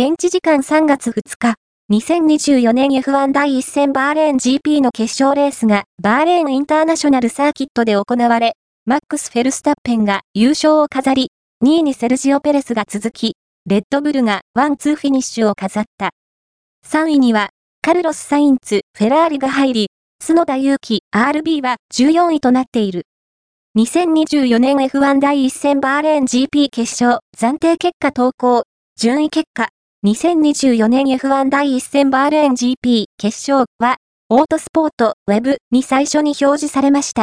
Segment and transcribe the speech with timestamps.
[0.00, 1.54] 現地時間3月2日、
[1.90, 8.52] 2024年 F1 第1戦バーレーン GP の決勝レースがバーレーンインターナショナルサーキットで行われ、
[8.86, 11.32] マックス・フェルスタッペンが優勝を飾り、
[11.64, 13.34] 2位にセルジオ・ペレスが続き、
[13.66, 16.10] レッドブルがワンツーフィニッシュを飾った。
[16.86, 17.48] 3位には、
[17.82, 19.88] カルロス・サインツ、フェラーリが入り、
[20.24, 23.06] 角田祐希、RB は14位となっている。
[23.76, 28.62] 2024年 F1 第1戦バーレーン GP 決勝、暫定結果投稿、
[28.96, 29.70] 順位結果、
[30.06, 33.96] 2024年 F1 第1戦バーレーン GP 決勝は、
[34.28, 37.16] オートスポートウェブに最初に表示されました。